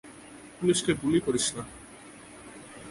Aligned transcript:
পুলিশকে 0.57 0.91
গুলি 0.93 1.19
করিস 1.19 1.47
না! 1.55 1.63